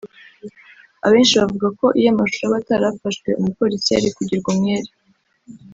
abenshi 1.05 1.37
bavuga 1.41 1.67
ko 1.79 1.85
iyo 1.99 2.07
amashusho 2.13 2.43
aba 2.47 2.57
atarafashwe 2.61 3.29
umupolisi 3.39 3.87
yari 3.95 4.09
kugirwa 4.17 4.49
umwere 4.53 4.89